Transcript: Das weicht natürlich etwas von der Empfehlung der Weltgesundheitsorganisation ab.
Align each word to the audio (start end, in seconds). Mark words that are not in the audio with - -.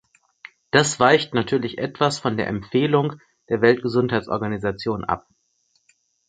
Das 0.71 0.99
weicht 0.99 1.35
natürlich 1.35 1.77
etwas 1.77 2.17
von 2.17 2.35
der 2.35 2.47
Empfehlung 2.47 3.21
der 3.49 3.61
Weltgesundheitsorganisation 3.61 5.05
ab. 5.05 5.27